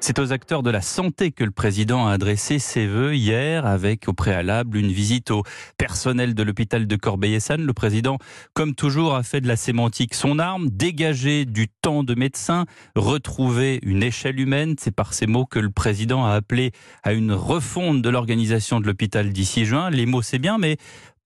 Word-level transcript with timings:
C'est 0.00 0.20
aux 0.20 0.32
acteurs 0.32 0.62
de 0.62 0.70
la 0.70 0.80
santé 0.80 1.32
que 1.32 1.42
le 1.42 1.50
président 1.50 2.06
a 2.06 2.12
adressé 2.12 2.60
ses 2.60 2.86
vœux 2.86 3.16
hier 3.16 3.66
avec 3.66 4.08
au 4.08 4.12
préalable 4.12 4.78
une 4.78 4.92
visite 4.92 5.32
au 5.32 5.42
personnel 5.76 6.34
de 6.34 6.42
l'hôpital 6.44 6.86
de 6.86 6.96
Corbeil-Essonne. 6.96 7.66
Le 7.66 7.72
président, 7.72 8.18
comme 8.54 8.74
toujours, 8.74 9.16
a 9.16 9.24
fait 9.24 9.40
de 9.40 9.48
la 9.48 9.56
sémantique 9.56 10.14
son 10.14 10.38
arme, 10.38 10.70
dégager 10.70 11.44
du 11.44 11.68
temps 11.68 12.04
de 12.04 12.14
médecins, 12.14 12.64
retrouver 12.94 13.80
une 13.82 14.04
échelle 14.04 14.38
humaine. 14.38 14.76
C'est 14.78 14.94
par 14.94 15.14
ces 15.14 15.26
mots 15.26 15.46
que 15.46 15.58
le 15.58 15.70
président 15.70 16.24
a 16.24 16.32
appelé 16.32 16.70
à 17.02 17.12
une 17.12 17.32
refonte 17.32 18.00
de 18.00 18.08
l'organisation 18.08 18.80
de 18.80 18.86
l'hôpital 18.86 19.32
d'ici 19.32 19.64
juin. 19.64 19.90
Les 19.90 20.06
mots, 20.06 20.22
c'est 20.22 20.38
bien, 20.38 20.58
mais 20.58 20.76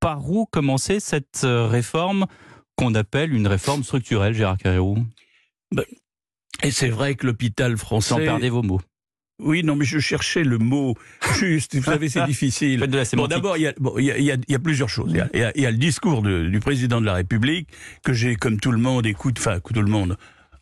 par 0.00 0.28
où 0.28 0.46
commencer 0.46 0.98
cette 0.98 1.42
euh, 1.44 1.66
réforme 1.66 2.26
qu'on 2.76 2.94
appelle 2.94 3.34
une 3.34 3.46
réforme 3.46 3.84
structurelle, 3.84 4.32
Gérard 4.32 4.58
Carrérou? 4.58 4.98
Ben, 5.70 5.84
et 6.62 6.70
c'est 6.70 6.88
vrai 6.88 7.14
que 7.14 7.26
l'hôpital 7.26 7.76
français. 7.76 8.10
Sans 8.10 8.18
perdre 8.18 8.46
vos 8.48 8.62
mots. 8.62 8.80
Oui, 9.40 9.64
non, 9.64 9.74
mais 9.74 9.84
je 9.84 9.98
cherchais 9.98 10.44
le 10.44 10.58
mot 10.58 10.94
juste. 11.38 11.74
Vous 11.74 11.82
savez, 11.82 12.08
c'est 12.08 12.24
difficile. 12.26 12.78
bon, 13.14 13.26
d'abord, 13.26 13.56
il 13.56 13.62
y, 13.62 13.66
a, 13.66 13.74
bon, 13.78 13.94
il, 13.98 14.04
y 14.04 14.10
a, 14.10 14.16
il 14.18 14.24
y, 14.24 14.54
a, 14.54 14.58
plusieurs 14.58 14.88
choses. 14.88 15.10
Il 15.10 15.16
y 15.16 15.20
a, 15.20 15.52
il 15.54 15.62
y 15.62 15.66
a 15.66 15.70
le 15.70 15.78
discours 15.78 16.22
de, 16.22 16.46
du 16.46 16.60
président 16.60 17.00
de 17.00 17.06
la 17.06 17.14
République 17.14 17.68
que 18.04 18.12
j'ai, 18.12 18.36
comme 18.36 18.60
tout 18.60 18.70
le 18.70 18.78
monde, 18.78 19.06
écoute, 19.06 19.36
enfin, 19.38 19.58
tout 19.60 19.82
le 19.82 19.90
monde, 19.90 20.16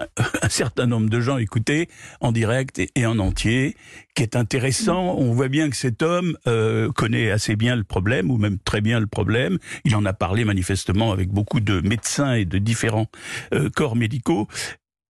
un 0.43 0.49
certain 0.49 0.87
nombre 0.87 1.09
de 1.09 1.21
gens 1.21 1.39
écouté 1.39 1.89
en 2.21 2.33
direct 2.33 2.81
et, 2.95 3.07
en 3.07 3.19
entier, 3.19 3.77
qui 4.15 4.23
est 4.23 4.37
intéressant. 4.37 5.17
On 5.19 5.33
voit 5.33 5.49
bien 5.49 5.71
que 5.71 5.77
cet 5.77 6.03
homme 6.03 6.37
euh, 6.47 6.91
connaît 6.93 7.31
assez 7.31 7.57
bien 7.57 7.77
le 7.77 7.85
problème, 7.85 8.31
ou 8.31 8.39
même 8.39 8.59
très 8.59 8.81
bien 8.81 9.01
le 9.01 9.07
problème. 9.07 9.59
Il 9.85 9.95
en 9.97 10.05
a 10.05 10.13
parlé 10.13 10.45
manifestement 10.45 11.13
avec 11.13 11.29
beaucoup 11.31 11.61
de 11.61 11.81
médecins 11.81 12.35
et 12.35 12.45
de 12.45 12.59
différents 12.59 13.07
euh, 13.53 13.69
corps 13.71 13.97
médicaux. 13.97 14.49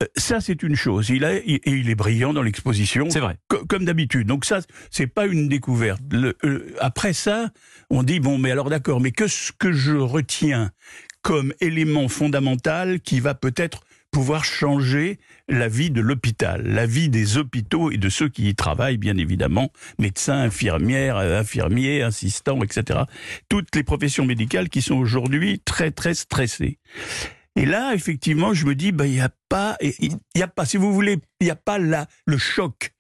Euh, 0.02 0.06
ça, 0.16 0.40
c'est 0.40 0.62
une 0.62 0.76
chose. 0.76 1.10
Il 1.10 1.24
a, 1.24 1.34
et 1.34 1.60
il 1.66 1.90
est 1.90 1.94
brillant 1.94 2.32
dans 2.32 2.42
l'exposition. 2.42 3.08
C'est 3.10 3.20
vrai. 3.20 3.36
comme 3.68 3.84
d'habitude. 3.84 4.26
Donc 4.26 4.44
ça, 4.44 4.60
c'est 4.90 5.06
pas 5.06 5.26
une 5.26 5.48
découverte. 5.48 6.00
Le, 6.10 6.36
euh, 6.44 6.74
après 6.80 7.12
ça, 7.12 7.50
on 7.90 8.02
dit 8.02 8.20
bon, 8.20 8.38
mais 8.38 8.50
alors 8.50 8.70
d'accord, 8.70 9.00
mais 9.00 9.12
que 9.12 9.28
ce 9.28 9.52
que 9.52 9.72
je 9.72 9.92
retiens 9.92 10.70
comme 11.22 11.52
élément 11.60 12.08
fondamental 12.08 13.00
qui 13.00 13.20
va 13.20 13.34
peut-être 13.34 13.82
pouvoir 14.10 14.44
changer 14.44 15.18
la 15.48 15.68
vie 15.68 15.90
de 15.90 16.00
l'hôpital, 16.00 16.62
la 16.66 16.86
vie 16.86 17.08
des 17.08 17.36
hôpitaux 17.36 17.90
et 17.92 17.96
de 17.96 18.08
ceux 18.08 18.28
qui 18.28 18.48
y 18.48 18.54
travaillent, 18.54 18.96
bien 18.96 19.16
évidemment, 19.16 19.70
médecins, 19.98 20.40
infirmières, 20.40 21.16
infirmiers, 21.18 22.02
assistants, 22.02 22.62
etc. 22.62 23.00
Toutes 23.48 23.74
les 23.76 23.84
professions 23.84 24.24
médicales 24.24 24.68
qui 24.68 24.82
sont 24.82 24.96
aujourd'hui 24.96 25.60
très 25.64 25.90
très 25.90 26.14
stressées. 26.14 26.78
Et 27.60 27.66
là, 27.66 27.92
effectivement, 27.92 28.54
je 28.54 28.64
me 28.64 28.74
dis, 28.74 28.90
ben, 28.90 29.04
il 29.04 29.12
n'y 29.12 29.20
a 29.20 29.28
pas, 29.50 29.76
il 29.82 30.16
y 30.34 30.42
a 30.42 30.48
pas, 30.48 30.64
si 30.64 30.78
vous 30.78 30.94
voulez, 30.94 31.18
il 31.40 31.44
n'y 31.44 31.50
a 31.50 31.56
pas 31.56 31.78
là 31.78 32.06
le 32.24 32.38
choc 32.38 32.94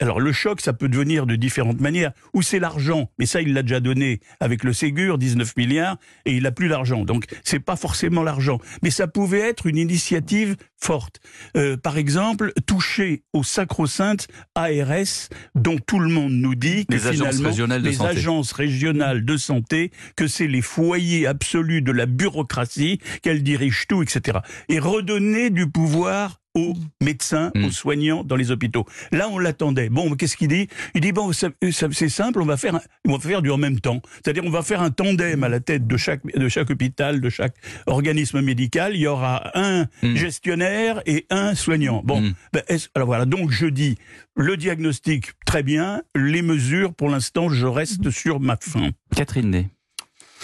alors 0.00 0.20
le 0.20 0.32
choc, 0.32 0.60
ça 0.60 0.72
peut 0.72 0.88
devenir 0.88 1.26
de 1.26 1.36
différentes 1.36 1.80
manières. 1.80 2.12
Ou 2.34 2.42
c'est 2.42 2.58
l'argent, 2.58 3.10
mais 3.18 3.26
ça 3.26 3.42
il 3.42 3.52
l'a 3.54 3.62
déjà 3.62 3.80
donné 3.80 4.20
avec 4.40 4.64
le 4.64 4.72
Ségur, 4.72 5.18
19 5.18 5.56
milliards, 5.56 5.96
et 6.24 6.34
il 6.34 6.42
n'a 6.42 6.52
plus 6.52 6.68
l'argent. 6.68 7.04
Donc 7.04 7.26
c'est 7.44 7.60
pas 7.60 7.76
forcément 7.76 8.22
l'argent, 8.22 8.58
mais 8.82 8.90
ça 8.90 9.06
pouvait 9.06 9.40
être 9.40 9.66
une 9.66 9.76
initiative 9.76 10.56
forte. 10.78 11.20
Euh, 11.56 11.76
par 11.76 11.96
exemple, 11.96 12.52
toucher 12.66 13.22
au 13.32 13.42
sacro-sainte 13.42 14.28
ARS, 14.54 15.28
dont 15.54 15.78
tout 15.78 15.98
le 15.98 16.08
monde 16.08 16.32
nous 16.32 16.54
dit 16.54 16.86
que 16.86 16.94
les 16.94 17.06
agences 17.06 17.40
régionales 17.40 17.82
de 17.82 17.88
les 17.88 18.02
agences 18.02 18.52
régionales 18.52 19.24
de 19.24 19.36
santé, 19.36 19.90
que 20.16 20.26
c'est 20.26 20.46
les 20.46 20.62
foyers 20.62 21.26
absolus 21.26 21.82
de 21.82 21.92
la 21.92 22.06
bureaucratie, 22.06 23.00
qu'elles 23.22 23.42
dirigent 23.42 23.84
tout, 23.88 24.02
etc. 24.02 24.38
Et 24.68 24.78
redonner 24.78 25.50
du 25.50 25.68
pouvoir 25.68 26.40
aux 26.56 26.74
médecins, 27.00 27.52
aux 27.54 27.68
hmm. 27.68 27.70
soignants 27.70 28.24
dans 28.24 28.34
les 28.34 28.50
hôpitaux. 28.50 28.86
Là, 29.12 29.28
on 29.28 29.38
l'attendait. 29.38 29.90
Bon, 29.90 30.14
qu'est-ce 30.16 30.36
qu'il 30.36 30.48
dit? 30.48 30.68
Il 30.94 31.02
dit 31.02 31.12
bon, 31.12 31.30
c'est 31.32 32.08
simple, 32.08 32.40
on 32.40 32.46
va 32.46 32.56
faire, 32.56 32.80
on 33.06 33.12
va 33.12 33.18
faire 33.18 33.42
du 33.42 33.50
en 33.50 33.58
même 33.58 33.78
temps. 33.78 34.00
C'est-à-dire, 34.16 34.42
on 34.44 34.50
va 34.50 34.62
faire 34.62 34.80
un 34.80 34.90
tandem 34.90 35.44
à 35.44 35.48
la 35.48 35.60
tête 35.60 35.86
de 35.86 35.96
chaque 35.96 36.26
de 36.26 36.48
chaque 36.48 36.70
hôpital, 36.70 37.20
de 37.20 37.28
chaque 37.28 37.54
organisme 37.86 38.40
médical. 38.40 38.96
Il 38.96 39.00
y 39.00 39.06
aura 39.06 39.52
un 39.54 39.84
hmm. 40.02 40.16
gestionnaire 40.16 41.02
et 41.06 41.26
un 41.30 41.54
soignant. 41.54 42.02
Bon, 42.04 42.32
ben, 42.52 42.62
alors 42.94 43.06
voilà. 43.06 43.26
Donc 43.26 43.50
je 43.50 43.66
dis 43.66 43.96
le 44.34 44.56
diagnostic 44.56 45.32
très 45.44 45.62
bien, 45.62 46.02
les 46.14 46.42
mesures 46.42 46.94
pour 46.94 47.10
l'instant, 47.10 47.50
je 47.50 47.66
reste 47.66 48.10
sur 48.10 48.40
ma 48.40 48.56
fin. 48.56 48.90
Catherine 49.14 49.50
Ney. 49.50 49.75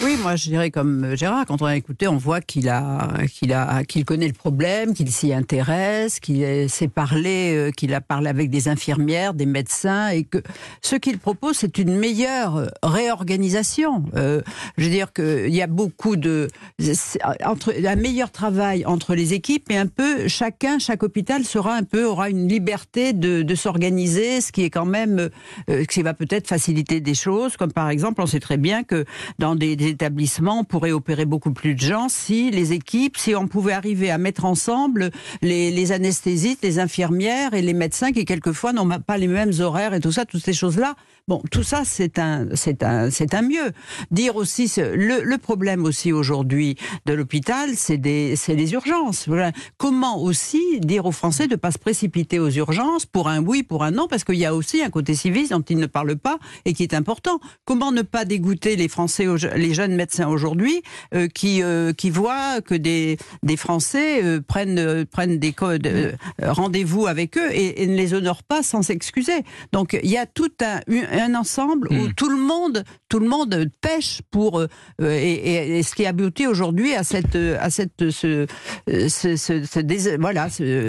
Oui, 0.01 0.17
moi 0.21 0.35
je 0.35 0.49
dirais 0.49 0.71
comme 0.71 1.15
Gérard, 1.15 1.45
quand 1.45 1.61
on 1.61 1.65
a 1.65 1.75
écouté, 1.75 2.07
on 2.07 2.17
voit 2.17 2.41
qu'il 2.41 2.67
a, 2.67 3.09
qu'il 3.31 3.53
a, 3.53 3.83
qu'il 3.83 4.05
connaît 4.05 4.27
le 4.27 4.33
problème, 4.33 4.95
qu'il 4.95 5.11
s'y 5.11 5.31
intéresse, 5.31 6.19
qu'il 6.19 6.67
sait 6.69 6.87
parler, 6.87 7.53
euh, 7.55 7.71
qu'il 7.71 7.93
a 7.93 8.01
parlé 8.01 8.27
avec 8.27 8.49
des 8.49 8.67
infirmières, 8.67 9.35
des 9.35 9.45
médecins, 9.45 10.09
et 10.09 10.23
que 10.23 10.39
ce 10.81 10.95
qu'il 10.95 11.19
propose, 11.19 11.57
c'est 11.57 11.77
une 11.77 11.95
meilleure 11.95 12.71
réorganisation. 12.81 14.03
Euh, 14.15 14.41
je 14.77 14.85
veux 14.85 14.89
dire 14.89 15.13
qu'il 15.13 15.53
y 15.53 15.61
a 15.61 15.67
beaucoup 15.67 16.15
de, 16.15 16.47
un 16.81 17.95
meilleur 17.95 18.31
travail 18.31 18.85
entre 18.87 19.13
les 19.13 19.33
équipes, 19.33 19.69
et 19.69 19.77
un 19.77 19.87
peu 19.87 20.27
chacun, 20.27 20.79
chaque 20.79 21.03
hôpital 21.03 21.45
sera 21.45 21.75
un 21.75 21.83
peu 21.83 22.03
aura 22.05 22.31
une 22.31 22.47
liberté 22.47 23.13
de, 23.13 23.43
de 23.43 23.55
s'organiser, 23.55 24.41
ce 24.41 24.51
qui 24.51 24.63
est 24.63 24.71
quand 24.71 24.85
même, 24.85 25.29
euh, 25.69 25.85
qui 25.85 26.01
va 26.01 26.15
peut-être 26.15 26.47
faciliter 26.47 26.99
des 26.99 27.13
choses, 27.13 27.57
comme 27.57 27.71
par 27.71 27.89
exemple, 27.89 28.21
on 28.23 28.25
sait 28.25 28.39
très 28.39 28.57
bien 28.57 28.83
que 28.83 29.05
dans 29.37 29.55
des 29.55 29.82
établissements, 29.87 30.63
pourraient 30.63 30.91
opérer 30.91 31.25
beaucoup 31.25 31.51
plus 31.51 31.75
de 31.75 31.79
gens 31.79 32.09
si 32.09 32.51
les 32.51 32.73
équipes, 32.73 33.17
si 33.17 33.35
on 33.35 33.47
pouvait 33.47 33.73
arriver 33.73 34.11
à 34.11 34.17
mettre 34.17 34.45
ensemble 34.45 35.11
les, 35.41 35.71
les 35.71 35.91
anesthésistes, 35.91 36.63
les 36.63 36.79
infirmières 36.79 37.53
et 37.53 37.61
les 37.61 37.73
médecins 37.73 38.11
qui 38.11 38.25
quelquefois 38.25 38.73
n'ont 38.73 38.87
pas 38.99 39.17
les 39.17 39.27
mêmes 39.27 39.53
horaires 39.59 39.93
et 39.93 39.99
tout 39.99 40.11
ça, 40.11 40.25
toutes 40.25 40.43
ces 40.43 40.53
choses-là. 40.53 40.95
Bon, 41.29 41.41
tout 41.51 41.63
ça, 41.63 41.83
c'est 41.85 42.19
un, 42.19 42.47
c'est 42.53 42.83
un, 42.83 43.09
c'est 43.09 43.33
un 43.33 43.43
mieux. 43.43 43.71
Dire 44.11 44.35
aussi, 44.35 44.69
le, 44.77 45.37
problème 45.37 45.85
aussi 45.85 46.11
aujourd'hui 46.11 46.75
de 47.05 47.13
l'hôpital, 47.13 47.69
c'est 47.77 47.97
des, 47.97 48.35
c'est 48.35 48.55
les 48.55 48.73
urgences. 48.73 49.29
Comment 49.77 50.21
aussi 50.21 50.81
dire 50.81 51.05
aux 51.05 51.13
Français 51.13 51.47
de 51.47 51.55
pas 51.55 51.71
se 51.71 51.77
précipiter 51.77 52.39
aux 52.39 52.49
urgences 52.49 53.05
pour 53.05 53.29
un 53.29 53.41
oui, 53.41 53.63
pour 53.63 53.85
un 53.85 53.91
non, 53.91 54.09
parce 54.09 54.25
qu'il 54.25 54.35
y 54.35 54.45
a 54.45 54.53
aussi 54.53 54.83
un 54.83 54.89
côté 54.89 55.15
civil 55.15 55.47
dont 55.47 55.61
ils 55.61 55.77
ne 55.77 55.85
parlent 55.85 56.17
pas 56.17 56.39
et 56.65 56.73
qui 56.73 56.83
est 56.83 56.93
important. 56.93 57.39
Comment 57.63 57.93
ne 57.93 58.01
pas 58.01 58.25
dégoûter 58.25 58.75
les 58.75 58.89
Français, 58.89 59.25
les 59.55 59.73
jeunes 59.73 59.95
médecins 59.95 60.27
aujourd'hui, 60.27 60.81
euh, 61.13 61.29
qui, 61.29 61.63
euh, 61.63 61.93
qui 61.93 62.09
voient 62.09 62.59
que 62.59 62.75
des, 62.75 63.17
Français 63.55 64.21
euh, 64.21 64.41
prennent, 64.45 65.05
prennent 65.05 65.39
des 65.39 65.53
codes, 65.53 66.17
rendez-vous 66.41 67.07
avec 67.07 67.37
eux 67.37 67.49
et, 67.53 67.81
et, 67.81 67.87
ne 67.87 67.95
les 67.95 68.13
honorent 68.13 68.43
pas 68.43 68.61
sans 68.61 68.81
s'excuser. 68.81 69.43
Donc 69.71 69.97
il 70.03 70.09
y 70.09 70.17
a 70.17 70.25
tout 70.25 70.51
un, 70.61 70.81
un 71.21 71.35
ensemble 71.35 71.87
où 71.91 72.07
hmm. 72.07 72.13
tout 72.13 72.29
le 72.29 72.37
monde, 72.37 72.83
tout 73.09 73.19
le 73.19 73.27
monde 73.27 73.69
pêche 73.81 74.21
pour 74.31 74.59
euh, 74.59 74.67
et, 75.01 75.77
et, 75.77 75.83
ce 75.83 75.95
qui 75.95 76.05
a 76.05 76.09
abouti 76.09 76.47
aujourd'hui 76.47 76.95
à 76.95 77.03
cette 77.03 77.35
à 77.35 77.69
cette 77.69 78.09
ce, 78.09 78.45
ce, 78.87 79.35
ce, 79.35 80.19
voilà 80.19 80.49
ce, 80.49 80.87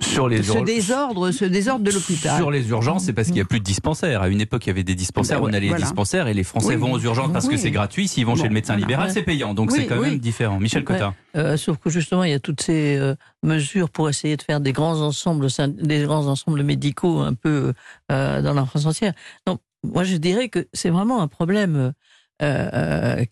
sur 0.00 0.28
les 0.28 0.42
ce 0.42 0.64
désordre, 0.64 1.30
ce 1.32 1.44
désordre 1.44 1.84
de 1.84 1.90
l'hôpital. 1.90 2.36
Sur 2.36 2.50
les 2.50 2.68
urgences, 2.68 3.04
c'est 3.04 3.12
parce 3.12 3.28
qu'il 3.28 3.36
n'y 3.36 3.40
a 3.40 3.44
plus 3.44 3.58
de 3.58 3.64
dispensaires. 3.64 4.22
À 4.22 4.28
une 4.28 4.40
époque, 4.40 4.66
il 4.66 4.68
y 4.68 4.70
avait 4.70 4.84
des 4.84 4.94
dispensaires, 4.94 5.40
ben 5.40 5.48
on 5.50 5.52
allait 5.52 5.68
les 5.68 5.74
dispensaires 5.74 6.28
et 6.28 6.34
les 6.34 6.44
Français 6.44 6.76
vont 6.76 6.92
aux 6.92 7.00
urgences 7.00 7.32
parce 7.32 7.48
que 7.48 7.56
c'est 7.56 7.70
gratuit. 7.70 8.08
S'ils 8.08 8.26
vont 8.26 8.36
chez 8.36 8.48
le 8.48 8.54
médecin 8.54 8.76
libéral, 8.76 9.10
c'est 9.10 9.22
payant. 9.22 9.54
Donc 9.54 9.72
c'est 9.72 9.86
quand 9.86 10.00
même 10.00 10.18
différent. 10.18 10.60
Michel 10.60 10.84
Cotin. 10.84 11.14
Euh, 11.38 11.56
sauf 11.56 11.78
que 11.78 11.88
justement, 11.88 12.24
il 12.24 12.30
y 12.30 12.34
a 12.34 12.40
toutes 12.40 12.60
ces 12.60 12.96
euh, 12.96 13.14
mesures 13.42 13.90
pour 13.90 14.08
essayer 14.08 14.36
de 14.36 14.42
faire 14.42 14.60
des 14.60 14.72
grands 14.72 15.00
ensembles, 15.00 15.46
des 15.68 16.02
grands 16.02 16.26
ensembles 16.26 16.62
médicaux 16.64 17.20
un 17.20 17.34
peu 17.34 17.72
euh, 18.10 18.42
dans 18.42 18.54
la 18.54 18.66
France 18.66 18.86
entière. 18.86 19.12
Donc 19.46 19.60
moi, 19.84 20.02
je 20.04 20.16
dirais 20.16 20.48
que 20.48 20.66
c'est 20.72 20.90
vraiment 20.90 21.22
un 21.22 21.28
problème 21.28 21.92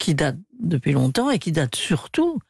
qui 0.01 0.17
date 0.17 0.37
depuis 0.59 0.91
longtemps 0.91 1.31
et 1.31 1.39
qui 1.39 1.53
date 1.53 1.77
surtout 1.77 2.41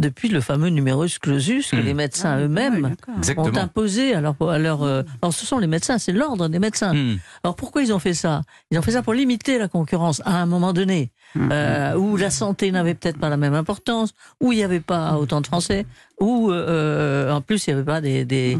depuis 0.00 0.28
le 0.28 0.40
fameux 0.40 0.68
numerus 0.68 1.18
clausus 1.18 1.70
que 1.70 1.76
hmm. 1.76 1.80
les 1.80 1.94
médecins 1.94 2.34
ah, 2.36 2.40
eux-mêmes 2.40 2.96
ont 3.36 3.56
imposé. 3.56 4.14
Alors, 4.14 4.36
alors, 4.50 4.82
euh, 4.82 5.02
alors, 5.20 5.32
ce 5.32 5.46
sont 5.46 5.58
les 5.58 5.66
médecins, 5.66 5.98
c'est 5.98 6.12
l'ordre 6.12 6.48
des 6.48 6.58
médecins. 6.58 6.92
Hmm. 6.92 7.18
Alors, 7.44 7.54
pourquoi 7.56 7.82
ils 7.82 7.92
ont 7.92 7.98
fait 7.98 8.14
ça? 8.14 8.42
Ils 8.70 8.78
ont 8.78 8.82
fait 8.82 8.92
ça 8.92 9.02
pour 9.02 9.14
limiter 9.14 9.58
la 9.58 9.68
concurrence 9.68 10.20
à 10.24 10.42
un 10.42 10.46
moment 10.46 10.72
donné, 10.72 11.12
hmm. 11.34 11.48
euh, 11.52 11.96
où 11.96 12.16
la 12.16 12.30
santé 12.30 12.72
n'avait 12.72 12.94
peut-être 12.94 13.18
pas 13.18 13.28
la 13.28 13.36
même 13.36 13.54
importance, 13.54 14.12
où 14.40 14.52
il 14.52 14.56
n'y 14.56 14.64
avait 14.64 14.80
pas 14.80 15.16
autant 15.16 15.40
de 15.40 15.46
Français, 15.46 15.86
où 16.20 16.50
euh, 16.50 17.30
en 17.30 17.40
plus 17.40 17.66
il 17.66 17.70
n'y 17.70 17.74
avait 17.74 17.86
pas 17.86 18.00
des, 18.00 18.24
des, 18.24 18.58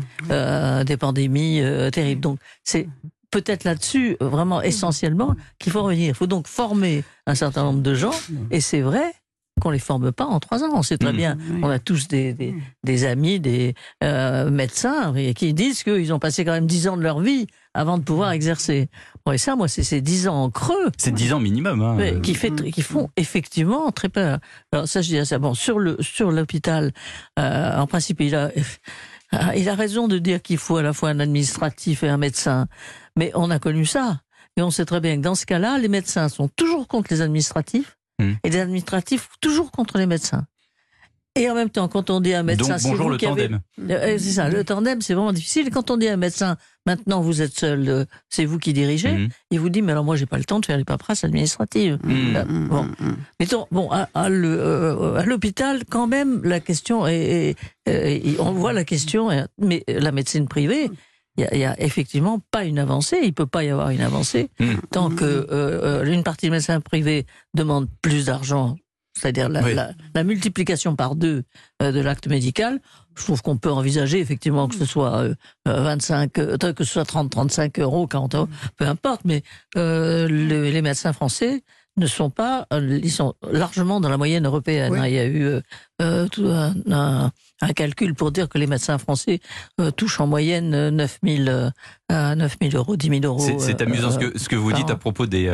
des 0.85 0.97
pandémies 0.97 1.63
terribles. 1.93 2.21
Donc, 2.21 2.39
c'est 2.63 2.89
peut-être 3.31 3.65
là-dessus, 3.65 4.17
vraiment 4.21 4.63
essentiellement, 4.63 5.35
qu'il 5.59 5.73
faut 5.73 5.83
revenir. 5.83 6.09
Il 6.09 6.15
faut 6.15 6.27
donc 6.27 6.47
former 6.47 7.03
un 7.27 7.35
certain 7.35 7.65
nombre 7.65 7.83
de 7.83 7.95
gens, 7.95 8.15
et 8.51 8.61
c'est 8.61 8.83
vrai 8.83 9.13
qu'on 9.63 9.71
les 9.71 9.79
forme 9.79 10.11
pas 10.11 10.25
en 10.25 10.41
trois 10.41 10.65
ans. 10.65 10.71
On 10.73 10.83
sait 10.83 10.99
très 10.99 11.13
mmh. 11.13 11.17
bien, 11.17 11.39
on 11.63 11.71
a 11.71 11.79
tous 11.79 12.09
des, 12.09 12.33
des, 12.35 12.53
mmh. 12.85 13.05
amis, 13.07 13.39
des 13.39 13.75
euh, 14.03 14.51
médecins 14.51 15.15
qui 15.35 15.55
disent 15.55 15.85
qu'ils 15.85 16.13
ont 16.13 16.19
passé 16.19 16.45
quand 16.45 16.53
même 16.53 16.67
dix 16.67 16.89
ans 16.89 16.97
de 16.97 17.03
leur 17.03 17.21
vie 17.21 17.47
avant 17.73 17.97
de 17.97 18.03
pouvoir 18.03 18.31
mmh. 18.31 18.35
exercer. 18.35 18.89
Bon, 19.25 19.33
et 19.33 19.39
ça, 19.39 19.55
moi, 19.55 19.69
c'est 19.69 19.85
ces 19.85 20.01
dix 20.01 20.27
ans 20.27 20.43
en 20.43 20.51
creux. 20.51 20.91
C'est 20.99 21.15
dix 21.15 21.33
ans 21.33 21.39
minimum. 21.39 21.81
Hein. 21.81 22.21
qui, 22.21 22.35
fait, 22.35 22.53
qui 22.71 22.83
font 22.83 23.09
effectivement 23.17 23.93
très 23.93 24.09
peur. 24.09 24.41
Alors 24.73 24.89
ça, 24.89 25.01
je 25.01 25.09
dirais 25.09 25.25
ça. 25.25 25.39
Bon, 25.39 25.55
sur 25.55 25.79
le 25.79 25.97
sur 26.01 26.33
l'hôpital, 26.33 26.93
euh, 27.39 27.79
en 27.79 27.87
principe, 27.87 28.21
il 28.21 28.35
a 28.35 28.51
Ah, 29.33 29.57
Il 29.57 29.69
a 29.69 29.75
raison 29.75 30.09
de 30.09 30.19
dire 30.19 30.43
qu'il 30.43 30.59
faut 30.59 30.77
à 30.77 30.83
la 30.83 30.93
fois 30.93 31.11
un 31.11 31.21
administratif 31.21 32.03
et 32.03 32.09
un 32.09 32.19
médecin. 32.19 32.67
Mais 33.17 33.31
on 33.35 33.51
a 33.51 33.59
connu 33.59 33.87
ça. 33.87 34.21
Et 34.57 34.63
on 34.63 34.71
sait 34.71 34.85
très 34.85 35.01
bien 35.01 35.17
que 35.17 35.23
dans 35.23 35.35
ce 35.35 35.47
cas-là, 35.47 35.79
les 35.79 35.89
médecins 35.89 36.29
sont 36.29 36.49
toujours 36.49 36.87
contre 36.87 37.09
les 37.11 37.23
administratifs 37.23 37.97
Hmm. 38.23 38.35
et 38.45 38.51
les 38.51 38.59
administratifs 38.61 39.29
toujours 39.41 39.71
contre 39.71 39.99
les 39.99 40.07
médecins. 40.07 40.47
Et 41.35 41.49
en 41.49 41.55
même 41.55 41.71
temps, 41.71 41.89
quand 41.89 42.11
on 42.11 42.21
dit 42.21 42.35
à 42.35 42.41
un 42.41 42.43
médecin, 42.43 42.73
Donc 42.73 42.81
c'est 42.81 42.89
bonjour 42.91 43.05
vous 43.07 43.13
le 43.13 43.17
qui 43.17 43.25
avez- 43.25 43.49
tandem. 43.49 43.61
Euh, 43.91 44.19
c'est 44.19 44.33
ça, 44.33 44.51
le 44.51 44.65
tandem, 44.65 45.01
c'est 45.01 45.15
vraiment 45.15 45.33
difficile. 45.33 45.67
Et 45.67 45.71
quand 45.71 45.91
on 45.91 45.97
dit 45.97 46.07
à 46.07 46.13
un 46.13 46.17
médecin, 46.19 46.59
maintenant 46.85 47.23
vous 47.23 47.41
êtes 47.41 47.59
seul, 47.59 47.89
euh, 47.89 48.05
c'est 48.29 48.45
vous 48.45 48.59
qui 48.59 48.75
dirigez, 48.75 49.13
Mhm. 49.13 49.29
il 49.51 49.59
vous 49.59 49.71
dit, 49.71 49.81
mais 49.81 49.93
alors 49.93 50.05
moi 50.05 50.17
j'ai 50.17 50.27
pas 50.27 50.37
le 50.37 50.45
temps 50.45 50.61
de 50.61 50.67
faire 50.67 50.77
les 50.77 50.85
paperasses 50.85 51.25
administratives. 51.25 51.99
Euh, 52.07 52.45
bon. 52.69 52.87
Mettons, 53.41 53.67
bon, 53.71 53.89
à, 53.91 54.11
euh, 54.29 55.25
l'hôpital, 55.25 55.85
quand 55.89 56.07
même, 56.07 56.43
la 56.45 56.61
question 56.61 57.07
est, 57.07 57.57
est- 57.87 58.29
euh, 58.29 58.35
on 58.39 58.53
voit 58.53 58.75
la 58.75 58.85
question, 58.85 59.31
euh, 59.31 59.45
mais 59.57 59.85
la 59.89 60.13
médecine 60.13 60.47
privée, 60.49 60.91
il 61.39 61.59
y, 61.59 61.65
a- 61.65 61.81
effectivement 61.83 62.41
pas 62.51 62.65
une 62.65 62.79
avancée. 62.79 63.19
Il 63.23 63.33
peut 63.33 63.47
pas 63.47 63.65
y 63.65 63.71
avoir 63.71 63.91
une 63.91 64.01
avancée 64.03 64.51
Mhm. 64.61 64.81
tant 64.91 65.11
que 65.11 65.25
euh, 65.25 65.47
euh, 65.51 66.05
une 66.05 66.23
partie 66.23 66.47
des 66.47 66.51
médecins 66.51 66.81
privés 66.81 67.27
demande 67.55 67.89
plus 68.03 68.27
d'argent, 68.27 68.77
c'est-à-dire 69.15 69.49
la, 69.49 69.63
Oui. 69.63 69.75
la- 69.75 69.91
la 70.15 70.25
multiplication 70.25 70.97
par 70.97 71.15
deux 71.15 71.45
euh, 71.83 71.93
de 71.93 72.01
l'acte 72.01 72.27
médical. 72.29 72.81
Je 73.17 73.25
trouve 73.25 73.43
qu'on 73.43 73.59
peut 73.59 73.71
envisager 73.71 74.21
effectivement 74.21 74.69
que 74.69 74.75
ce 74.75 74.85
soit 74.87 75.17
euh, 75.19 75.35
euh, 75.69 75.83
25, 75.83 76.39
euh, 76.39 76.57
que 76.73 76.85
ce 76.85 76.93
soit 76.93 77.05
30, 77.05 77.31
35 77.31 77.79
euros, 77.81 78.07
40 78.07 78.35
euros, 78.35 78.49
peu 78.77 78.87
importe, 78.87 79.21
mais 79.25 79.43
euh, 79.77 80.27
le- 80.29 80.71
les 80.71 80.83
médecins 80.83 81.13
français 81.13 81.63
ne 81.99 82.07
sont 82.07 82.31
pas, 82.31 82.67
ils 82.73 83.11
sont 83.13 83.35
largement 83.51 84.01
dans 84.01 84.09
la 84.09 84.17
moyenne 84.17 84.47
européenne. 84.47 84.93
Oui. 84.93 84.99
hein. 84.99 85.07
Il 85.09 85.13
y 85.13 85.19
a 85.19 85.27
eu 85.27 85.61
euh, 86.01 86.27
tout 86.29 86.47
un, 86.47 86.73
un- 86.91 87.31
un 87.61 87.73
calcul 87.75 88.15
pour 88.15 88.33
dire 88.33 88.49
que 88.49 88.57
les 88.57 88.67
médecins 88.67 88.97
français 88.97 89.41
euh, 89.79 89.91
touchent 89.91 90.19
en 90.19 90.27
moyenne 90.27 90.73
euh, 90.73 90.91
9 90.91 91.19
000, 91.23 91.49
euh, 91.51 91.71
à 92.09 92.35
9 92.35 92.57
000 92.63 92.75
euros, 92.77 92.97
10 92.97 93.09
000 93.21 93.21
euros. 93.27 93.47
C'est 93.59 93.83
amusant 93.83 94.11
ce 94.11 94.19
que, 94.19 94.39
ce 94.39 94.49
que 94.49 94.57
vous 94.57 94.73
dites 94.73 94.89
an. 94.89 94.95
à 94.95 94.97
propos 94.97 95.27
des, 95.27 95.49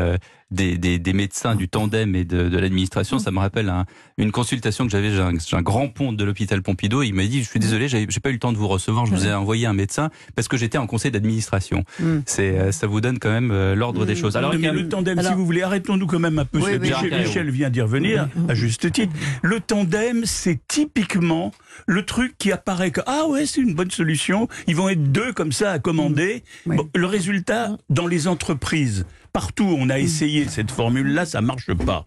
des, 0.51 0.79
des, 0.79 0.99
des 0.99 1.13
médecins, 1.13 1.55
du 1.55 1.69
tandem 1.69 2.15
et 2.17 2.25
de, 2.25 2.49
de 2.49 2.57
Mm. 2.57 2.61
l'administration. 2.61 3.19
Ça 3.19 3.31
me 3.31 3.39
rappelle 3.39 3.69
un- 3.69 3.85
une 4.17 4.33
consultation 4.33 4.85
que 4.87 4.91
j'avais. 4.91 5.11
J'ai 5.11 5.57
un, 5.57 5.63
grand 5.63 5.89
pont 5.89 6.13
de 6.13 6.25
l'hôpital 6.25 6.63
Pompidou. 6.63 7.03
Il 7.03 7.13
m'a 7.15 7.27
dit 7.27 7.43
Je 7.43 7.49
suis 7.49 7.61
désolé, 7.61 7.89
j'ai 7.89 8.07
pas 8.23 8.31
eu 8.31 8.35
le 8.35 8.39
temps 8.39 8.53
de 8.53 8.57
vous 8.57 8.69
recevoir. 8.69 9.05
Je 9.07 9.15
vous 9.15 9.27
ai 9.27 9.33
envoyé 9.35 9.67
un 9.67 9.75
médecin 9.75 10.11
parce 10.37 10.49
que 10.49 10.57
j'étais 10.57 10.79
en 10.79 10.87
conseil 10.87 11.11
d'administration. 11.11 11.85
Mm. 12.01 12.19
C'est 12.27 12.59
euh, 12.59 12.73
Ça 12.73 12.87
vous 12.87 13.01
donne 13.01 13.19
quand 13.19 13.31
même 13.31 13.51
euh, 13.51 13.75
l'ordre 13.75 14.07
des 14.07 14.17
choses. 14.17 14.37
Alors, 14.37 14.53
mais 14.53 14.57
il 14.59 14.65
y 14.65 14.69
a- 14.69 14.73
le 14.73 14.89
tandem, 14.89 15.19
alors- 15.19 15.33
si 15.33 15.37
vous 15.37 15.45
voulez, 15.45 15.63
arrêtons-nous 15.63 16.07
quand 16.07 16.19
même 16.19 16.39
un 16.39 16.45
peu. 16.45 16.59
Oui. 16.61 16.79
Michel, 16.79 17.51
vient 17.51 17.71
d'y 17.71 17.81
revenir, 17.83 18.29
à 18.49 18.55
juste 18.55 18.91
titre. 18.91 19.13
Le 19.43 19.61
tandem, 19.61 20.23
c'est 20.25 20.59
typiquement 20.67 21.53
le 21.87 22.05
truc 22.05 22.35
qui 22.39 22.53
apparaît 22.53 22.91
que, 22.91 23.01
ah 23.07 23.27
ouais, 23.29 23.45
c'est 23.47 23.61
une 23.61 23.75
bonne 23.75 23.91
solution. 23.91 24.49
Ils 24.67 24.77
vont 24.77 24.89
être 24.89 25.13
deux 25.13 25.33
comme 25.33 25.53
ça 25.53 25.73
à 25.73 25.79
commander. 25.79 26.43
Bon, 26.67 26.89
le 26.95 27.07
résultat, 27.07 27.77
dans 27.91 28.07
les 28.07 28.27
entreprises, 28.29 29.05
partout 29.39 29.77
on 29.79 29.89
a 29.89 30.01
essayé 30.01 30.49
cette 30.49 30.73
formule-là, 30.73 31.25
ça 31.25 31.41
marche 31.41 31.73
pas. 31.73 32.07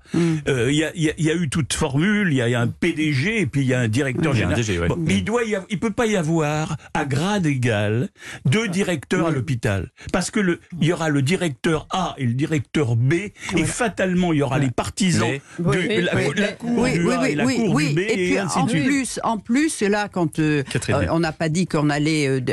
Euh, 0.49 0.69
Il 0.69 0.75
y, 0.75 0.83
a, 0.83 0.91
y 0.95 1.13
y 1.17 1.29
eu 1.31 1.47
toute 1.49 1.71
formule, 1.71 2.27
il 2.29 2.35
y 2.35 2.41
a, 2.41 2.49
il 2.49 2.51
y 2.51 2.55
a 2.55 2.59
un 2.59 2.67
PDG 2.67 3.39
et 3.39 3.45
puis 3.45 3.61
il 3.61 3.67
y 3.67 3.73
a 3.73 3.79
un 3.79 3.87
directeur 3.87 4.33
un 4.33 4.35
général. 4.35 4.55
DG, 4.57 4.79
ouais. 4.79 4.87
Bon, 4.89 4.97
mais 4.99 5.13
il 5.15 5.23
doit 5.23 5.45
y 5.45 5.55
avoir- 5.55 5.67
il 5.69 5.79
peut 5.79 5.91
pas 5.91 6.07
y 6.07 6.17
avoir 6.17 6.75
à 6.93 7.05
grade 7.05 7.45
égal 7.45 8.09
deux 8.45 8.67
directeurs 8.67 9.27
à 9.27 9.31
l'hôpital. 9.31 9.91
Parce 10.11 10.29
que 10.29 10.41
le 10.41 10.59
il 10.81 10.87
y 10.87 10.91
aura 10.91 11.07
le 11.07 11.21
directeur 11.21 11.87
A 11.91 12.15
et 12.17 12.25
le 12.25 12.33
directeur 12.33 12.97
B 12.97 13.13
et 13.55 13.63
fatalement 13.65 14.33
il 14.33 14.39
y 14.39 14.41
aura 14.41 14.59
les 14.59 14.71
partisans 14.71 15.29
Mais- 15.29 15.39
de 15.59 15.69
Oui, 15.69 16.01
la, 16.01 16.15
oui, 16.15 16.23
la 16.35 16.47
mais- 16.47 16.55
cour 16.59 16.77
oui, 16.79 16.91
du 16.93 17.05
oui, 17.07 17.13
A 17.13 17.21
oui, 17.21 17.29
et 17.31 17.35
la 17.35 17.45
oui, 17.45 17.55
cour 17.55 17.77
du 17.77 17.93
B 17.95 17.99
Et 17.99 18.15
puis 18.27 18.37
ainsi 18.37 18.57
en 18.57 18.65
de 18.65 18.69
suite. 18.71 18.83
plus, 18.85 19.19
en 19.23 19.37
plus, 19.37 19.81
là, 19.83 20.09
quand 20.09 20.39
euh, 20.39 20.63
euh, 20.89 21.05
on 21.11 21.19
n'a 21.19 21.31
pas 21.31 21.47
dit 21.47 21.65
qu'on 21.65 21.89
allait 21.89 22.43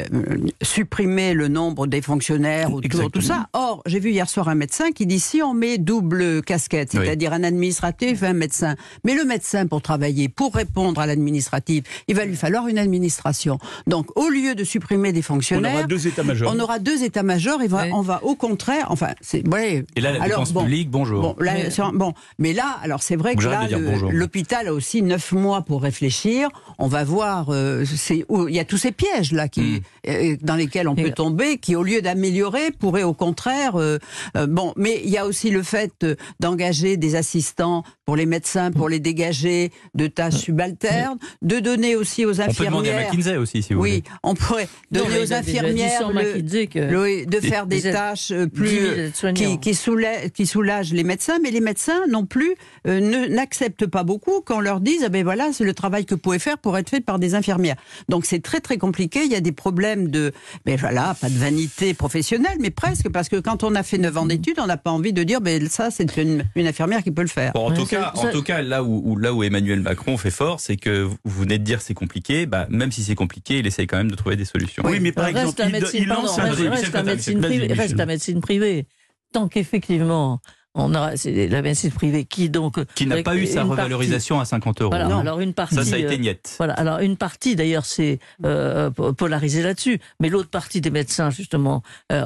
supprimer 0.62 1.34
le 1.34 1.48
nombre 1.48 1.86
des 1.88 2.00
fonctionnaires 2.02 2.72
ou 2.72 2.80
tout 2.80 3.20
ça. 3.20 3.48
Or, 3.54 3.82
j'ai 3.86 3.98
vu 3.98 4.10
hier 4.10 4.28
soir 4.28 4.48
un 4.48 4.54
médecin 4.54 4.67
qui 4.94 5.06
dit 5.06 5.20
si 5.20 5.42
on 5.42 5.54
met 5.54 5.78
double 5.78 6.42
casquette, 6.42 6.90
Oui. 6.94 7.00
c'est-à-dire 7.04 7.32
un 7.32 7.42
administratif 7.42 8.22
et 8.22 8.26
un 8.26 8.32
médecin, 8.32 8.76
mais 9.04 9.14
le 9.14 9.24
médecin 9.24 9.66
pour 9.66 9.82
travailler, 9.82 10.28
pour 10.28 10.54
répondre 10.54 11.00
à 11.00 11.06
l'administratif, 11.06 11.84
il 12.08 12.14
va 12.16 12.24
lui 12.24 12.36
falloir 12.36 12.68
une 12.68 12.78
administration. 12.78 13.58
Donc, 13.86 14.16
au 14.16 14.28
lieu 14.28 14.54
de 14.54 14.64
supprimer 14.64 15.12
des 15.12 15.20
on 15.20 15.22
fonctionnaires, 15.22 15.74
aura 15.74 15.82
deux 15.84 16.06
états-majors. 16.06 16.52
on 16.54 16.60
aura 16.60 16.78
deux 16.78 17.02
états-majors 17.02 17.62
et 17.62 17.68
va- 17.68 17.82
Oui. 17.84 17.90
on 17.92 18.02
va 18.02 18.22
au 18.24 18.34
contraire, 18.34 18.86
enfin, 18.90 19.08
c'est 19.20 19.46
ouais. 19.48 19.84
Et 19.96 20.00
là, 20.00 20.12
la 20.12 20.22
Alors, 20.22 20.44
bon, 20.52 20.62
publique, 20.62 20.90
bonjour. 20.90 21.20
Bon, 21.22 21.36
là, 21.40 21.54
Mais- 21.54 21.70
c'est- 21.70 21.82
bon, 21.94 22.12
mais 22.38 22.52
là, 22.52 22.78
alors 22.82 23.02
c'est 23.02 23.16
vrai 23.16 23.34
que 23.34 23.44
là, 23.44 23.66
l'hôpital 24.10 24.68
a 24.68 24.72
aussi 24.74 25.02
neuf 25.02 25.32
mois 25.32 25.62
pour 25.62 25.82
réfléchir. 25.82 26.48
On 26.78 26.86
va 26.88 27.04
voir, 27.04 27.46
euh, 27.50 27.84
il 28.48 28.54
y 28.54 28.60
a 28.60 28.64
tous 28.64 28.76
ces 28.78 28.92
pièges 28.92 29.32
là 29.32 29.48
qui, 29.48 29.60
Mm. 29.60 29.80
euh, 30.08 30.36
dans 30.42 30.56
lesquels 30.56 30.88
on 30.88 30.94
Et- 30.94 31.02
peut 31.04 31.10
tomber, 31.12 31.58
qui 31.58 31.76
au 31.76 31.82
lieu 31.82 32.02
d'améliorer 32.02 32.70
pourraient 32.78 33.02
au 33.02 33.14
contraire. 33.14 33.76
euh, 33.76 33.98
euh, 34.36 34.46
bon, 34.48 34.72
mais 34.76 35.00
il 35.04 35.10
y 35.10 35.18
a 35.18 35.26
aussi 35.26 35.50
le 35.50 35.62
fait 35.62 35.92
euh, 36.04 36.16
d'engager 36.40 36.96
des 36.96 37.14
assistants 37.14 37.82
pour 38.08 38.16
les 38.16 38.24
médecins, 38.24 38.70
pour 38.72 38.88
les 38.88 39.00
dégager 39.00 39.70
de 39.94 40.06
tâches 40.06 40.36
subalternes, 40.36 41.18
de 41.42 41.58
donner 41.58 41.94
aussi 41.94 42.24
aux 42.24 42.40
On 42.40 42.46
peut 42.46 42.64
demander 42.64 42.88
à 42.88 42.92
infirmières. 42.96 43.10
McKinsey 43.12 43.36
aussi, 43.36 43.62
si 43.62 43.74
vous 43.74 43.82
Oui, 43.82 43.90
voulez. 43.90 44.02
on 44.22 44.34
pourrait 44.34 44.66
donner 44.90 45.18
aux 45.20 45.24
dit 45.26 45.34
infirmières 45.34 46.08
le- 46.08 46.14
McKinsey 46.14 46.66
que 46.68 46.78
le- 46.78 47.26
de 47.26 47.40
faire 47.40 47.66
des 47.66 47.82
tâches 47.82 48.30
euh, 48.30 48.46
10 48.46 48.50
plus 48.50 48.68
000 48.70 48.92
aides-soignants. 48.94 49.34
qui, 49.58 49.60
qui, 49.60 49.70
soulè- 49.72 50.30
qui 50.30 50.46
soulagent 50.46 50.94
les 50.94 51.04
médecins, 51.04 51.38
mais 51.42 51.50
les 51.50 51.60
médecins 51.60 52.00
non 52.08 52.24
plus 52.24 52.54
euh, 52.86 52.98
ne- 53.00 53.26
n'acceptent 53.26 53.86
pas 53.86 54.04
beaucoup 54.04 54.40
quand 54.40 54.56
on 54.56 54.60
leur 54.60 54.80
dise 54.80 55.02
ah 55.04 55.10
ben 55.10 55.22
voilà 55.22 55.50
c'est 55.52 55.64
le 55.64 55.74
travail 55.74 56.06
que 56.06 56.14
vous 56.14 56.20
pouvez 56.20 56.38
faire 56.38 56.56
pour 56.56 56.78
être 56.78 56.88
fait 56.88 57.02
par 57.02 57.18
des 57.18 57.34
infirmières. 57.34 57.76
Donc 58.08 58.24
c'est 58.24 58.40
très 58.42 58.60
très 58.60 58.78
compliqué. 58.78 59.20
Il 59.26 59.30
y 59.30 59.36
a 59.36 59.42
des 59.42 59.52
problèmes 59.52 60.08
de 60.08 60.32
ben 60.64 60.76
voilà 60.78 61.14
pas 61.20 61.28
de 61.28 61.36
vanité 61.36 61.92
professionnelle, 61.92 62.56
mais 62.58 62.70
presque 62.70 63.10
parce 63.10 63.28
que 63.28 63.36
quand 63.36 63.64
on 63.64 63.74
a 63.74 63.82
fait 63.82 63.98
9 63.98 64.16
ans 64.16 64.24
d'études, 64.24 64.60
on 64.60 64.66
n'a 64.66 64.78
pas 64.78 64.92
envie 64.92 65.12
de 65.12 65.22
dire 65.24 65.42
ben 65.42 65.68
ça 65.68 65.90
c'est 65.90 66.16
une, 66.16 66.44
une 66.56 66.66
infirmière 66.66 67.02
qui 67.02 67.10
peut 67.10 67.20
le 67.20 67.28
faire. 67.28 67.52
Bon, 67.52 67.66
en, 67.70 67.74
tout 67.74 67.84
ça- 67.84 67.97
cas, 68.00 68.12
en 68.14 68.30
tout 68.30 68.42
cas, 68.42 68.62
là 68.62 68.82
où, 68.82 69.02
où- 69.04 69.16
là 69.16 69.32
où 69.34 69.42
Emmanuel 69.42 69.80
Macron 69.80 70.16
fait 70.16 70.30
fort, 70.30 70.60
c'est 70.60 70.76
que 70.76 71.02
vous 71.02 71.40
venez 71.40 71.58
de 71.58 71.64
dire 71.64 71.80
c'est 71.80 71.94
compliqué. 71.94 72.46
Bah, 72.46 72.66
même 72.70 72.90
si 72.92 73.02
c'est 73.02 73.14
compliqué, 73.14 73.58
il 73.58 73.66
essaye 73.66 73.86
quand 73.86 73.96
même 73.96 74.10
de 74.10 74.16
trouver 74.16 74.36
des 74.36 74.44
solutions. 74.44 74.82
Oui, 74.86 75.00
mais 75.00 75.12
par 75.12 75.24
reste 75.26 75.38
exemple, 75.38 75.60
la 75.60 75.66
il, 75.66 75.72
médecine, 75.72 76.02
il 76.02 76.08
pardon, 76.08 76.22
lance 76.22 76.38
un 76.38 76.42
reste, 76.50 76.92
la 76.92 77.02
médecine 77.02 77.40
privée, 77.40 77.72
reste 77.72 77.96
la 77.96 78.06
médecine 78.06 78.40
privée. 78.40 78.86
Tant 79.32 79.48
qu'effectivement, 79.48 80.40
on 80.74 80.94
aura 80.94 81.16
c'est 81.16 81.48
la 81.48 81.62
médecine 81.62 81.90
privée 81.90 82.24
qui 82.24 82.50
donc 82.50 82.82
Qui 82.94 83.06
n'a 83.06 83.22
pas 83.22 83.36
eu 83.36 83.46
sa 83.46 83.64
revalorisation 83.64 84.38
à 84.40 84.44
50 84.44 84.82
euros. 84.82 84.90
Voilà, 84.90 85.08
Non. 85.08 85.18
alors 85.18 85.40
une 85.40 85.54
partie. 85.54 85.74
Ça, 85.74 85.84
ça 85.84 85.96
a 85.96 85.98
euh, 85.98 86.02
été 86.02 86.18
niette. 86.18 86.54
Voilà, 86.58 86.74
alors 86.74 86.98
une 87.00 87.16
partie 87.16 87.56
d'ailleurs 87.56 87.84
c'est 87.86 88.18
euh, 88.44 88.90
po- 88.90 89.12
polarisé 89.12 89.62
là-dessus, 89.62 89.98
mais 90.20 90.28
l'autre 90.28 90.50
partie 90.50 90.80
des 90.80 90.90
médecins 90.90 91.30
justement 91.30 91.82
euh, 92.12 92.24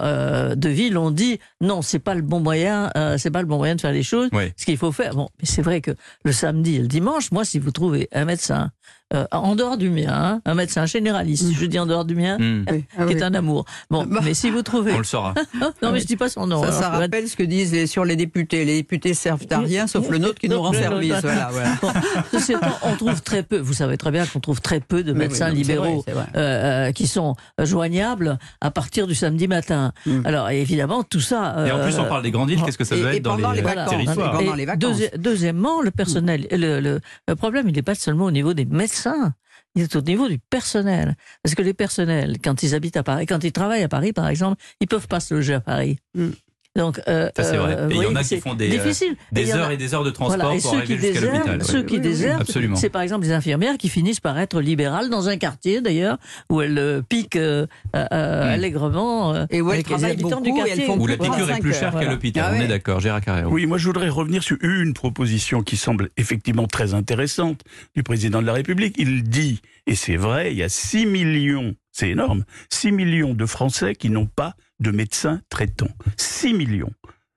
euh, 0.53 0.55
de 0.55 0.69
ville 0.69 0.99
ont 0.99 1.11
dit 1.11 1.39
non, 1.61 1.83
c'est 1.83 1.99
pas 1.99 2.15
le 2.15 2.23
bon 2.23 2.41
moyen, 2.41 2.91
euh, 2.97 3.17
c'est 3.19 3.31
pas 3.31 3.41
le 3.41 3.47
bon 3.47 3.57
moyen 3.59 3.77
de 3.77 3.81
faire 3.81 3.93
les 3.93 4.03
choses. 4.03 4.29
Ouais. 4.33 4.53
Ce 4.57 4.65
qu'il 4.65 4.77
faut 4.77 4.93
faire, 4.93 5.15
bon, 5.15 5.29
mais 5.41 5.47
c'est 5.47 5.63
vrai 5.63 5.81
que 5.81 5.93
le 6.25 6.33
samedi 6.33 6.77
et 6.77 6.81
le 6.81 6.89
dimanche, 6.89 7.31
moi, 7.33 7.45
si 7.45 7.59
vous 7.59 7.71
trouvez 7.71 8.09
un 8.13 8.25
médecin 8.25 8.71
euh, 9.15 9.25
en 9.33 9.55
dehors 9.57 9.77
du 9.77 9.91
mien, 9.91 10.09
hein, 10.11 10.41
un 10.45 10.55
médecin 10.55 10.87
généraliste, 10.87 11.53
je 11.53 11.67
dis 11.67 11.79
en 11.79 11.87
dehors 11.87 12.05
du 12.05 12.15
mien. 12.15 12.37
Oui, 12.41 12.85
ah 12.97 13.05
qui 13.07 13.15
oui. 13.15 13.21
est 13.21 13.23
un 13.23 13.35
amour. 13.35 13.65
Bon, 13.91 14.05
Bah. 14.05 14.21
mais 14.25 14.35
si 14.35 14.51
vous 14.51 14.63
trouvez, 14.63 14.93
On 14.93 14.99
le 14.99 15.05
saura. 15.05 15.35
Non, 15.83 15.93
mais 15.93 16.01
je 16.01 16.07
dis 16.07 16.17
pas 16.17 16.29
son 16.29 16.47
nom. 16.47 16.61
Ça, 16.63 16.69
alors, 16.69 16.81
ça 16.81 16.89
rappelle 16.91 17.29
ce 17.29 17.37
que 17.37 17.43
disent 17.43 17.73
les- 17.73 17.87
sur 17.87 18.05
les 18.05 18.17
députés. 18.17 18.65
Les 18.65 18.77
députés 18.77 19.15
servent 19.15 19.47
à 19.51 19.59
rien, 19.59 19.87
sauf 19.87 20.09
le 20.09 20.19
nôtre 20.19 20.39
qui 20.41 20.49
nous 20.49 20.61
rend 20.61 20.73
service. 20.73 21.15
Voilà, 21.23 21.49
voilà. 21.53 21.71
Bon, 21.83 21.93
ceci 22.33 22.53
étant, 22.53 22.77
on 22.83 22.97
trouve 22.97 23.21
très 23.23 23.43
peu. 23.43 23.59
Vous 23.59 23.75
savez 23.75 23.97
très 23.97 24.11
bien 24.11 24.25
qu'on 24.27 24.41
trouve 24.41 24.61
très 24.61 24.81
peu 24.81 25.03
de 25.03 25.13
Oui, 25.13 25.19
oui, 25.19 25.25
médecins 25.27 25.51
libéraux 25.51 26.05
vrai, 26.09 26.25
euh, 26.37 26.89
euh, 26.89 26.93
qui 26.93 27.07
sont 27.07 27.35
joignables 27.59 28.39
à 28.61 28.71
partir 28.71 29.07
du 29.07 29.15
samedi 29.15 29.49
matin. 29.49 29.93
Mm. 30.07 30.21
Alors 30.25 30.51
évidemment 30.51 31.03
tout 31.03 31.21
ça. 31.21 31.67
Et 31.67 31.71
en 31.73 31.81
plus, 31.83 31.99
on 31.99 32.05
parle 32.05 32.23
des 32.23 32.31
grandes 32.31 32.49
villes. 32.51 32.63
Qu'est-ce 32.65 32.79
que 32.79 32.85
ça 32.85 32.97
doit 32.97 33.13
et 33.13 33.17
être 33.17 33.23
dans 33.23 33.37
les 33.37 33.43
les 33.57 33.63
vacances. 33.63 33.91
territoires 33.91 34.33
Pendant 34.33 34.55
Et 34.55 34.57
les 34.57 34.67
vacances. 34.67 34.99
deuxi- 34.99 35.19
deuxièmement, 35.19 35.81
le 35.83 35.91
personnel. 35.91 36.47
Le, 36.51 36.81
le- 36.81 37.01
le 37.29 37.35
problème, 37.37 37.69
il 37.69 37.75
n'est 37.75 37.83
pas 37.83 37.95
seulement 37.95 38.27
au 38.27 38.31
niveau 38.31 38.55
des 38.55 38.65
médecins. 38.65 39.02
Il 39.75 39.83
est 39.83 39.97
au 39.97 40.03
niveau 40.03 40.29
du 40.29 40.39
personnel. 40.39 41.17
Parce 41.43 41.55
que 41.55 41.63
les 41.63 41.75
personnels, 41.75 42.37
quand 42.43 42.63
ils 42.63 42.75
habitent 42.75 42.97
à 42.97 43.03
Paris, 43.03 43.27
quand 43.27 43.43
ils 43.43 43.53
travaillent 43.53 43.83
à 43.83 43.89
Paris, 43.89 44.13
par 44.13 44.29
exemple, 44.29 44.63
ils 44.81 44.87
peuvent 44.87 45.09
pas 45.09 45.21
se 45.21 45.35
loger 45.35 45.55
à 45.55 45.61
Paris. 45.61 45.99
Mm. 46.15 46.31
Donc, 46.75 47.01
euh, 47.07 47.29
Ça, 47.37 47.43
c'est 47.45 47.57
vrai. 47.59 47.77
euh, 47.79 47.89
Et 47.91 47.97
il 47.97 48.03
y 48.03 48.07
en 48.07 48.17
a 48.17 48.23
qui 48.25 48.41
font 48.41 48.55
des, 48.55 48.69
difficile. 48.69 49.15
Heures 49.55 49.71
et 49.71 49.77
des 49.77 49.93
heures 49.95 50.05
de 50.05 50.11
transport 50.11 50.39
voilà, 50.39 50.57
et 50.57 50.61
pour 50.63 50.71
ceux 50.71 50.79
arriver 50.79 50.97
qui 50.97 51.03
jusqu'à 51.13 51.27
l'hôpital. 51.27 51.65
ceux 51.65 51.83
qui 51.83 51.85
Oui, 51.85 51.91
oui, 51.93 51.97
oui. 51.97 52.01
désertent, 52.01 52.59
c'est 52.77 52.89
par 52.89 53.03
exemple 53.03 53.25
les 53.27 53.33
infirmières 53.33 53.77
qui 53.77 53.91
finissent 53.91 54.21
par 54.21 54.39
être 54.39 54.59
libérales 54.63 55.11
dans 55.11 55.29
un 55.29 55.37
quartier 55.37 55.83
d'ailleurs 55.83 56.17
où 56.49 56.63
elles 56.63 56.79
euh, 56.79 57.03
piquent 57.07 57.37
euh, 57.37 57.67
euh, 57.95 58.07
euh, 58.13 58.45
Mm. 58.47 58.49
allègrement 58.55 59.35
euh, 59.35 59.45
Et 59.51 59.61
où 59.61 59.67
elles 59.69 59.75
avec 59.75 59.87
les 59.89 59.91
travaillent 59.93 60.13
habitants 60.13 60.41
beaucoup 60.41 60.43
du 60.45 60.53
quartier. 60.65 60.89
Où 60.89 61.07
la 61.07 61.17
piqûre 61.19 61.51
est 61.51 61.61
plus 61.61 61.73
35 61.73 61.75
chère 61.79 61.93
qu'à 62.01 62.11
l'hôpital. 62.11 62.55
On 62.57 62.61
est 62.63 62.69
d'accord, 62.69 63.01
Gérard 63.01 63.21
Carrère. 63.21 63.51
Oui, 63.53 63.67
moi 63.67 63.77
je 63.77 63.87
voudrais 63.87 64.09
revenir 64.09 64.43
sur 64.43 64.57
une 64.63 64.95
proposition 64.95 65.63
qui 65.63 65.77
semble 65.77 66.09
effectivement 66.17 66.67
très 66.67 66.95
intéressante 66.95 67.61
du 67.95 68.03
président 68.03 68.41
de 68.41 68.47
la 68.47 68.55
République. 68.55 68.95
Il 68.99 69.25
dit, 69.25 69.61
et 69.87 69.95
c'est 69.95 70.17
vrai, 70.17 70.53
il 70.53 70.57
y 70.59 70.63
a 70.63 70.69
6 70.71 71.05
millions, 71.05 71.75
c'est 71.93 72.11
énorme, 72.11 72.45
6 72.71 72.93
millions 72.93 73.35
de 73.35 73.47
Français 73.47 73.95
qui 73.95 74.11
n'ont 74.11 74.27
pas 74.27 74.55
de 74.81 74.91
médecin 74.91 75.41
traitant. 75.51 75.89
6 76.17 76.55
millions. 76.55 76.93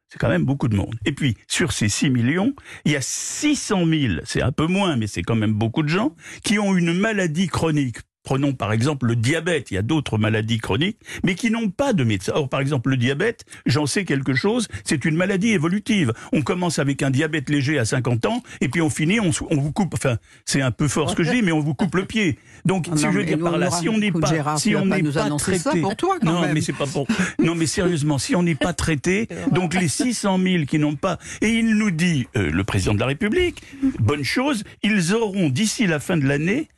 C'est 0.09 0.17
quand 0.19 0.29
même 0.29 0.45
beaucoup 0.45 0.69
de 0.69 0.75
monde. 0.75 0.95
Et 1.05 1.11
puis, 1.11 1.35
sur 1.47 1.73
ces 1.73 1.89
6 1.89 2.09
millions, 2.09 2.55
il 2.85 2.93
y 2.93 2.95
a 2.95 3.01
600 3.01 3.85
000, 3.85 4.13
c'est 4.23 4.41
un 4.41 4.53
peu 4.53 4.65
moins, 4.65 4.95
mais 4.95 5.07
c'est 5.07 5.23
quand 5.23 5.35
même 5.35 5.53
beaucoup 5.53 5.83
de 5.83 5.89
gens, 5.89 6.15
qui 6.43 6.57
ont 6.57 6.75
une 6.75 6.93
maladie 6.93 7.47
chronique 7.47 7.97
Prenons 8.25 8.53
par 8.53 8.73
exemple 8.73 9.05
le 9.05 9.15
diabète. 9.15 9.71
Il 9.71 9.75
y 9.75 9.77
a 9.77 9.81
d'autres 9.81 10.17
maladies 10.17 10.57
chroniques, 10.57 10.97
mais 11.23 11.35
qui 11.35 11.51
n'ont 11.51 11.69
pas 11.69 11.93
de 11.93 12.03
médecin. 12.03 12.33
Or, 12.35 12.49
par 12.49 12.59
exemple, 12.59 12.89
le 12.89 12.97
diabète, 12.97 13.45
j'en 13.65 13.85
sais 13.85 14.03
quelque 14.03 14.33
chose, 14.33 14.67
c'est 14.83 15.05
une 15.05 15.15
maladie 15.15 15.51
évolutive. 15.51 16.11
On 16.33 16.41
commence 16.41 16.79
avec 16.79 17.03
un 17.03 17.11
diabète 17.11 17.49
léger 17.49 17.77
à 17.79 17.85
50 17.85 18.25
ans, 18.25 18.43
et 18.61 18.67
puis 18.67 18.81
on 18.81 18.89
finit, 18.89 19.19
on, 19.19 19.29
on 19.51 19.57
vous 19.57 19.71
coupe, 19.71 19.93
enfin, 19.93 20.17
c'est 20.45 20.61
un 20.61 20.71
peu 20.71 20.87
fort 20.87 21.09
ce 21.09 21.15
que 21.15 21.23
je 21.23 21.31
dis, 21.31 21.41
mais 21.41 21.51
on 21.51 21.59
vous 21.59 21.75
coupe 21.75 21.95
le 21.95 22.05
pied. 22.05 22.39
Donc, 22.65 22.85
si 22.95 23.05
non, 23.05 23.11
je 23.11 23.17
veux 23.19 23.25
dire 23.25 23.39
par 23.39 23.57
là, 23.57 23.69
si 23.69 23.87
on 23.89 23.97
n'est 23.97 24.11
pas, 24.11 24.27
Gérard, 24.27 24.59
si 24.59 24.75
on 24.75 24.85
n'est 24.85 25.03
pas 25.03 25.11
ça 25.11 25.29
traité, 25.37 25.81
pour 25.81 25.95
toi, 25.95 26.17
quand 26.19 26.33
non, 26.33 26.41
même. 26.41 26.53
mais 26.53 26.61
c'est 26.61 26.73
pas 26.73 26.87
pour, 26.87 27.07
non, 27.39 27.53
mais 27.53 27.67
sérieusement, 27.67 28.17
si 28.17 28.35
on 28.35 28.41
n'est 28.41 28.55
pas 28.55 28.73
traité, 28.73 29.27
donc 29.51 29.75
les 29.75 29.87
600 29.87 30.39
000 30.41 30.65
qui 30.65 30.79
n'ont 30.79 30.95
pas, 30.95 31.19
et 31.41 31.49
il 31.49 31.75
nous 31.75 31.91
dit, 31.91 32.27
euh, 32.35 32.49
le 32.49 32.63
président 32.63 32.95
de 32.95 32.99
la 32.99 33.05
République, 33.05 33.61
bonne 33.99 34.23
chose, 34.23 34.63
ils 34.81 35.13
auront 35.13 35.49
d'ici 35.49 35.85
la 35.85 35.99
fin 35.99 36.17
de 36.17 36.25
l'année 36.25 36.69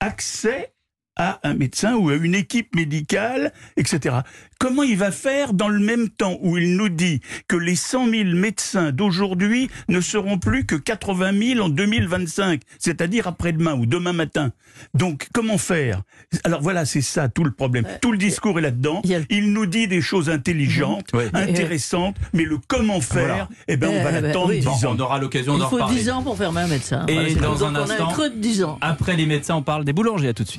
accès 0.00 0.73
à 1.16 1.38
un 1.42 1.54
médecin 1.54 1.94
ou 1.94 2.08
à 2.10 2.14
une 2.14 2.34
équipe 2.34 2.74
médicale, 2.74 3.52
etc. 3.76 4.16
Comment 4.58 4.82
il 4.82 4.96
va 4.96 5.10
faire 5.10 5.52
dans 5.52 5.68
le 5.68 5.78
même 5.80 6.08
temps 6.08 6.38
où 6.40 6.56
il 6.58 6.76
nous 6.76 6.88
dit 6.88 7.20
que 7.48 7.56
les 7.56 7.76
100 7.76 8.08
000 8.08 8.24
médecins 8.34 8.92
d'aujourd'hui 8.92 9.68
ne 9.88 10.00
seront 10.00 10.38
plus 10.38 10.64
que 10.64 10.74
80 10.76 11.32
000 11.54 11.60
en 11.66 11.68
2025, 11.68 12.62
c'est-à-dire 12.78 13.26
après-demain 13.28 13.74
ou 13.74 13.86
demain 13.86 14.12
matin? 14.12 14.52
Donc 14.94 15.28
comment 15.32 15.58
faire? 15.58 16.02
Alors 16.42 16.60
voilà, 16.62 16.84
c'est 16.84 17.00
ça 17.02 17.28
tout 17.28 17.44
le 17.44 17.52
problème. 17.52 17.84
Tout 18.00 18.10
le 18.12 18.18
discours 18.18 18.58
est 18.58 18.62
là-dedans. 18.62 19.02
il 19.30 19.52
nous 19.52 19.66
dit 19.66 19.86
des 19.86 20.00
choses 20.00 20.30
intelligentes, 20.30 21.12
Ouais. 21.12 21.28
intéressantes, 21.32 22.16
mais 22.32 22.44
le 22.44 22.58
comment 22.66 23.00
faire, 23.00 23.22
Voilà. 23.26 23.48
eh 23.68 23.76
ben 23.76 23.88
on 23.90 24.02
va 24.02 24.10
Eh 24.10 24.12
ben, 24.14 24.20
l'attendre 24.22 24.48
oui. 24.48 24.60
10 24.60 24.64
Bon, 24.66 24.72
ans. 24.72 24.94
on 24.96 25.00
aura 25.00 25.18
l'occasion 25.18 25.54
Il 25.56 25.60
faut 25.62 25.68
reparler. 25.68 25.94
10 25.96 26.10
ans 26.10 26.22
pour 26.22 26.36
fermer 26.36 26.62
un 26.62 26.66
médecin. 26.68 27.04
Et 27.06 27.14
Voilà, 27.14 27.34
dans 27.34 27.64
un 27.64 27.72
Donc 27.72 27.82
on 27.86 27.90
a 27.90 27.92
instant- 27.92 28.08
un 28.08 28.12
creux 28.12 28.30
de 28.30 28.36
10 28.36 28.64
ans. 28.64 28.78
Après 28.80 29.16
les 29.16 29.26
médecins, 29.26 29.56
on 29.56 29.62
parle 29.62 29.84
des 29.84 29.92
boulangers. 29.92 30.28
À 30.28 30.34
tout 30.34 30.42
de 30.42 30.48
suite. 30.48 30.52